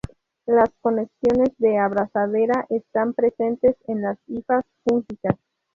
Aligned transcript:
Las 0.47 0.71
conexiones 0.81 1.51
de 1.59 1.77
abrazadera 1.77 2.65
están 2.69 3.13
presentes 3.13 3.75
en 3.87 4.01
las 4.01 4.17
hifas 4.25 4.65
fúngicas. 4.83 5.35